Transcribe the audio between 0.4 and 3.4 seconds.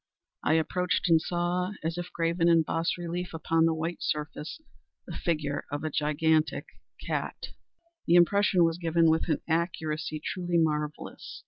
I approached and saw, as if graven in bas relief